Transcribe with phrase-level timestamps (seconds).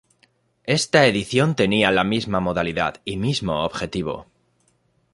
[0.63, 4.25] Esta edición tenía la misma modalidad y mismo objetivo.